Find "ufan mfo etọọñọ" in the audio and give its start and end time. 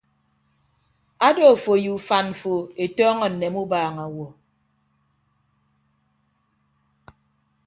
1.97-3.25